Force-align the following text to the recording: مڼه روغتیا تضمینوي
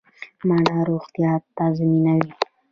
مڼه 0.47 0.77
روغتیا 0.89 1.31
تضمینوي 1.57 2.31